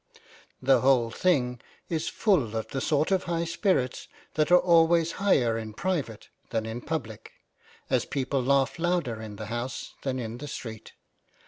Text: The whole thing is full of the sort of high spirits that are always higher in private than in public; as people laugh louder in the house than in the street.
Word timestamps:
The 0.63 0.81
whole 0.81 1.11
thing 1.11 1.61
is 1.87 2.09
full 2.09 2.55
of 2.55 2.69
the 2.69 2.81
sort 2.81 3.11
of 3.11 3.25
high 3.25 3.45
spirits 3.45 4.07
that 4.33 4.49
are 4.51 4.57
always 4.59 5.11
higher 5.21 5.59
in 5.59 5.73
private 5.75 6.29
than 6.49 6.65
in 6.65 6.81
public; 6.81 7.33
as 7.87 8.05
people 8.05 8.41
laugh 8.41 8.79
louder 8.79 9.21
in 9.21 9.35
the 9.35 9.45
house 9.53 9.93
than 10.01 10.17
in 10.17 10.39
the 10.39 10.47
street. 10.47 10.93